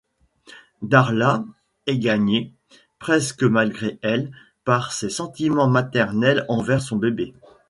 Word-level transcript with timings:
Darla 0.81 1.45
est 1.85 1.99
gagnée, 1.99 2.51
presque 2.97 3.43
malgré 3.43 3.99
elle, 4.01 4.31
par 4.63 4.93
ses 4.93 5.09
sentiments 5.11 5.67
maternels 5.69 6.43
envers 6.49 6.81
son 6.81 6.95
bébé. 6.97 7.35